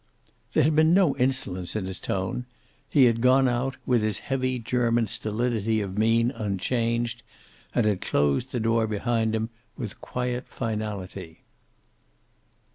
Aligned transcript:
There 0.53 0.63
had 0.63 0.75
been 0.75 0.95
no 0.95 1.15
insolence 1.17 1.75
in 1.75 1.85
his 1.85 1.99
tone. 1.99 2.47
He 2.89 3.05
had 3.05 3.21
gone 3.21 3.47
out, 3.47 3.77
with 3.85 4.01
his 4.01 4.17
heavy 4.17 4.57
German 4.57 5.05
stolidity 5.05 5.79
of 5.79 5.95
mien 5.95 6.31
unchanged, 6.31 7.21
and 7.75 7.85
had 7.85 8.01
closed 8.01 8.51
the 8.51 8.59
door 8.59 8.87
behind 8.87 9.35
him 9.35 9.51
with 9.77 10.01
quiet 10.01 10.47
finality. 10.47 11.43